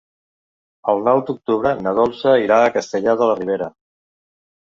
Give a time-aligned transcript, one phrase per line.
[0.93, 3.67] El nou d'octubre na Dolça irà a Castellar de la Ribera.